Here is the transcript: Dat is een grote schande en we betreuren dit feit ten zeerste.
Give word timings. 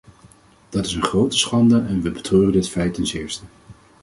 Dat 0.69 0.85
is 0.85 0.93
een 0.93 1.03
grote 1.03 1.37
schande 1.37 1.79
en 1.81 2.01
we 2.01 2.11
betreuren 2.11 2.51
dit 2.51 2.69
feit 2.69 2.93
ten 2.93 3.07
zeerste. 3.07 3.43